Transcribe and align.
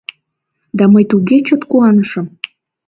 Да 0.77 0.83
мый 0.93 1.03
туге 1.11 1.37
чот 1.47 1.61
куанышым! 1.69 2.25